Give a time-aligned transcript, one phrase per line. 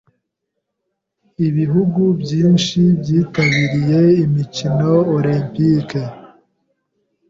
[1.47, 6.01] Ibihugu byinshi byitabiriye imikino Olempike.